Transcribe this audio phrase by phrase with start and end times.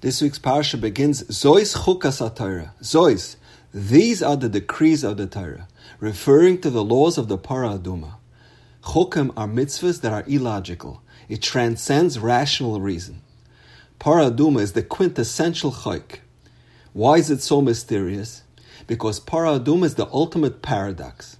[0.00, 2.72] This week's parsha begins Zois chukas Torah.
[2.80, 3.34] Zois,
[3.74, 5.66] these are the decrees of the Torah,
[5.98, 8.14] referring to the laws of the Para Aduma.
[8.84, 11.02] Chukim are mitzvahs that are illogical.
[11.28, 13.22] It transcends rational reason.
[13.98, 16.20] Para Aduma is the quintessential chayk.
[16.92, 18.44] Why is it so mysterious?
[18.86, 21.37] Because Para Aduma is the ultimate paradox.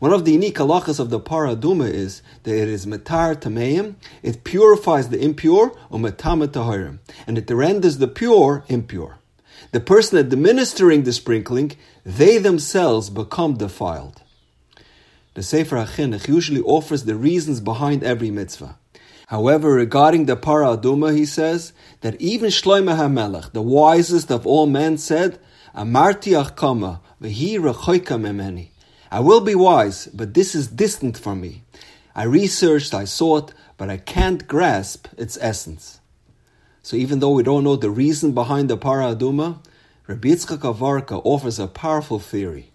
[0.00, 3.96] One of the unique halachas of the Para Aduma is that it is metar tameim,
[4.22, 9.18] it purifies the impure, or metame tahirim, and it renders the pure impure.
[9.72, 14.22] The person administering the sprinkling, they themselves become defiled.
[15.34, 18.78] The Sefer HaChinuch usually offers the reasons behind every mitzvah.
[19.26, 24.66] However, regarding the Para Aduma, he says that even Shloimeh HaMelech, the wisest of all
[24.66, 25.38] men, said,
[25.76, 28.70] Amarti achkama, v'hi rechoika memeni.
[29.10, 31.62] I will be wise, but this is distant from me.
[32.14, 36.00] I researched, I sought, but I can't grasp its essence.
[36.82, 39.58] So even though we don't know the reason behind the Para Aduma,
[40.06, 42.72] Rabbi Yitzchak Avarka offers a powerful theory.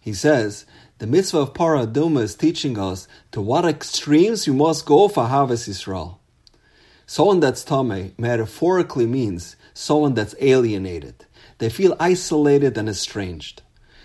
[0.00, 0.66] He says,
[0.98, 5.24] the mitzvah of Para Aduma is teaching us to what extremes you must go for
[5.24, 6.18] Ahavas Yisrael.
[7.06, 11.26] Someone that's Tame metaphorically means someone that's alienated.
[11.58, 13.62] They feel isolated and estranged.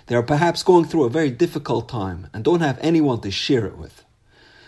[0.09, 3.67] They are perhaps going through a very difficult time and don't have anyone to share
[3.67, 4.03] it with.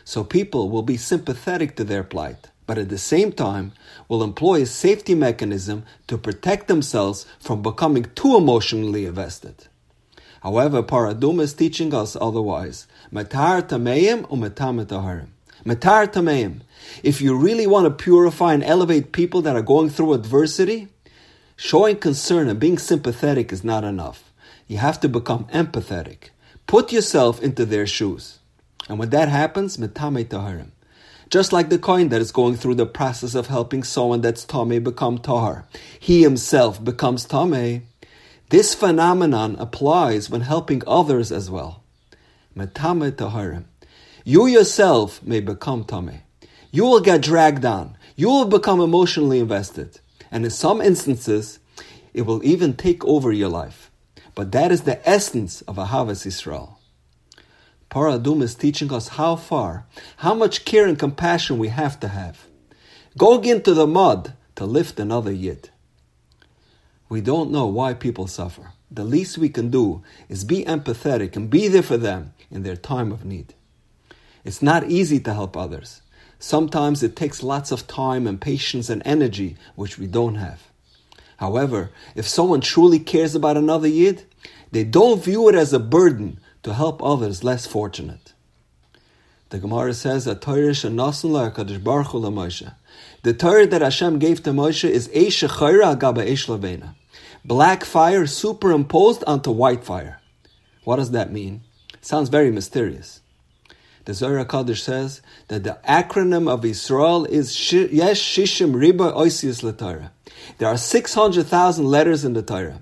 [0.03, 3.72] So people will be sympathetic to their plight, but at the same time
[4.08, 9.67] will employ a safety mechanism to protect themselves from becoming too emotionally invested.
[10.44, 12.86] However, Paradum is teaching us otherwise.
[13.12, 15.28] Matar tameim or matar
[15.66, 16.62] Matar tameim.
[17.02, 20.89] If you really want to purify and elevate people that are going through adversity,
[21.56, 24.31] showing concern and being sympathetic is not enough.
[24.72, 26.30] You have to become empathetic.
[26.66, 28.40] Put yourself into their shoes.
[28.88, 30.72] And when that happens, metame taharim.
[31.30, 34.82] Just like the kohen that is going through the process of helping someone that's tame
[34.82, 35.68] become tahar.
[36.00, 37.86] He himself becomes tame.
[38.48, 41.84] This phenomenon applies when helping others as well.
[42.56, 43.66] Metame taharim.
[44.24, 46.22] You yourself may become tame.
[46.72, 47.98] You will get dragged down.
[48.16, 50.00] You will become emotionally invested.
[50.31, 51.60] And in some instances,
[52.14, 53.91] it will even take over your life.
[54.36, 56.80] But that is the essence of Ahavas Israel.
[57.90, 59.86] Paradum is teaching us how far,
[60.18, 62.46] how much care and compassion we have to have.
[63.18, 65.69] Going into the mud to lift another yid.
[67.09, 68.72] We don't know why people suffer.
[68.90, 72.78] The least we can do is be empathetic and be there for them in their
[72.78, 73.53] time of need.
[74.46, 76.02] It's not easy to help others.
[76.40, 80.71] Sometimes it takes lots of time and patience and energy, which we don't have.
[81.41, 84.25] However, if someone truly cares about another Yid,
[84.72, 88.34] they don't view it as a burden to help others less fortunate.
[89.50, 90.75] The Gemara says that Torah
[91.80, 92.75] Baruch Moshe.
[93.24, 96.94] The Torah that Hashem gave to Moshe is Eish Agaba Eish
[97.44, 100.22] Black fire superimposed onto white fire.
[100.84, 101.62] What does that mean?
[102.01, 103.22] Sounds very mysterious.
[104.06, 110.12] The Zohar Kaddish says that the acronym of Israel is Yesh Shishim Riba Oisius Torah.
[110.57, 112.81] There are 600,000 letters in the Torah.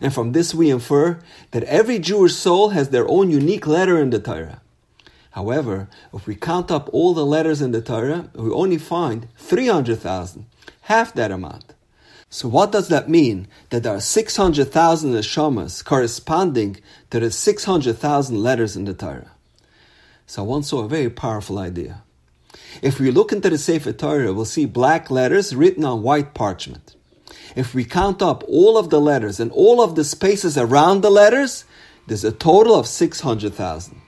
[0.00, 1.20] And from this we infer
[1.52, 4.60] that every Jewish soul has their own unique letter in the Torah.
[5.30, 10.46] However, if we count up all the letters in the Torah, we only find 300,000,
[10.82, 11.74] half that amount.
[12.28, 13.46] So what does that mean?
[13.70, 16.78] That there are 600,000 neshamas corresponding
[17.10, 19.30] to the 600,000 letters in the Torah.
[20.26, 22.02] So once saw a very powerful idea.
[22.82, 26.96] If we look into the Sefer Torah, we'll see black letters written on white parchment.
[27.54, 31.10] If we count up all of the letters and all of the spaces around the
[31.10, 31.64] letters,
[32.06, 34.00] there's a total of 600,000.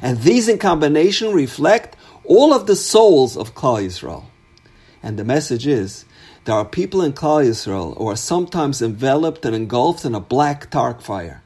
[0.00, 4.24] And these in combination reflect all of the souls of Klal Yisrael.
[5.02, 6.04] And the message is,
[6.44, 10.70] there are people in Klal Yisrael who are sometimes enveloped and engulfed in a black
[10.70, 11.42] dark fire.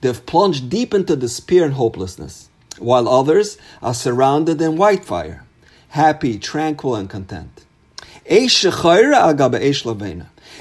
[0.00, 5.44] They've plunged deep into despair and hopelessness, while others are surrounded in white fire,
[5.88, 7.64] happy, tranquil, and content.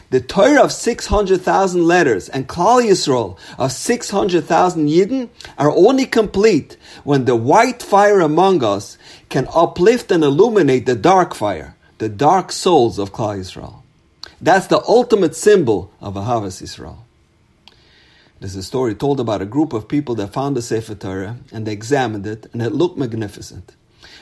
[0.10, 7.26] The Torah of 600,000 letters and Klal Yisrael of 600,000 Yidden are only complete when
[7.26, 8.98] the white fire among us
[9.30, 13.82] can uplift and illuminate the dark fire, the dark souls of Klal Yisrael.
[14.42, 17.03] That's the ultimate symbol of Ahavas Yisrael.
[18.44, 21.66] There's a story told about a group of people that found the Sefer Torah and
[21.66, 23.74] they examined it and it looked magnificent.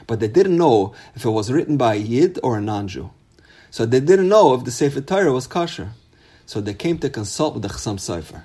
[0.06, 3.09] But they didn't know if it was written by a Yid or a non-Jew.
[3.71, 5.94] So they didn't know if the Sefer Torah was kosher.
[6.45, 8.44] So they came to consult with the Chassam Sofer.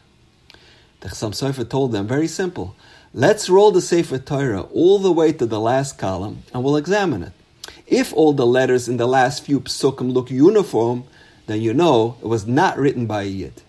[1.00, 2.75] The Chassam Sofer told them, very simple,
[3.12, 7.22] let's roll the Sefer Torah all the way to the last column and we'll examine
[7.22, 7.32] it.
[7.87, 11.05] If all the letters in the last few psukim look uniform,
[11.46, 13.62] then you know it was not written by a Yid.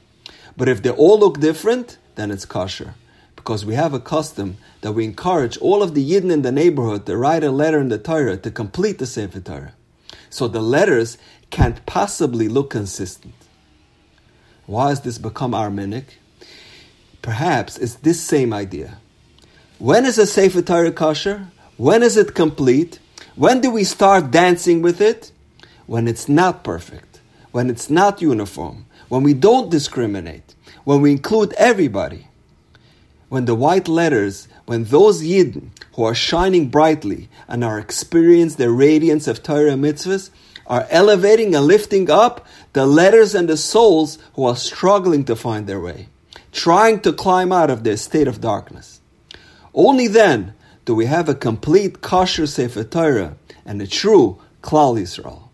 [0.58, 2.96] But if they all look different, then it's kosher.
[3.36, 7.06] Because we have a custom that we encourage all of the Yidden in the neighborhood
[7.06, 9.74] to write a letter in the Torah to complete the Sefer Torah.
[10.30, 11.18] So the letters
[11.52, 13.36] can't possibly look consistent.
[14.66, 16.06] Why has this become our minhag?
[17.22, 18.98] Perhaps it's this same idea.
[19.80, 21.48] When is a Sefer Torah kosher?
[21.78, 23.00] When is it complete?
[23.36, 25.32] When do we start dancing with it?
[25.86, 27.22] When it's not perfect,
[27.52, 32.28] when it's not uniform, when we don't discriminate, when we include everybody.
[33.30, 38.72] When the white letters, when those Yidden who are shining brightly and are experiencing the
[38.72, 40.30] radiance of Torah mitzvahs
[40.66, 45.68] are elevating and lifting up the letters and the souls who are struggling to find
[45.68, 46.08] their way,
[46.52, 49.02] trying to climb out of their state of darkness.
[49.74, 50.54] Only then
[50.86, 55.47] do we have a complete kosher Sefer Torah and a true Klal Yisrael.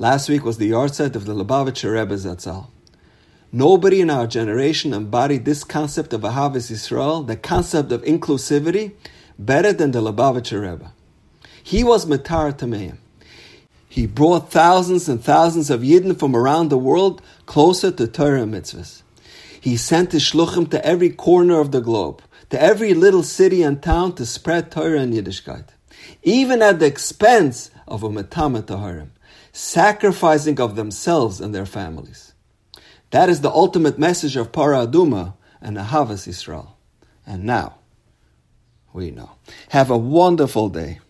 [0.00, 2.68] Last week was the yahrzeit of the Lubavitcher Rebbe Zatzal.
[3.52, 8.92] Nobody in our generation embodied this concept of Ahavas Yisrael, the concept of inclusivity,
[9.38, 10.90] better than the Lubavitcher Rebbe.
[11.62, 12.96] He was Matar Tameim.
[13.90, 19.02] He brought thousands and thousands of Yidden from around the world closer to Torah mitzvahs.
[19.60, 23.82] He sent his shluchim to every corner of the globe, to every little city and
[23.82, 25.66] town to spread Torah and Yiddishkeit,
[26.22, 29.10] even at the expense of a Matama Taharim,
[29.52, 32.32] sacrificing of themselves and their families.
[33.10, 36.78] That is the ultimate message of Para Aduma and Ahavas Israel.
[37.26, 37.76] And now,
[38.92, 39.32] we know.
[39.70, 41.00] Have a wonderful day.